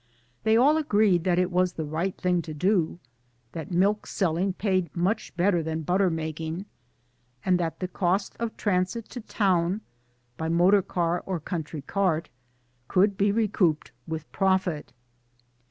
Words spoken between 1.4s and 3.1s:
was the right thing to do,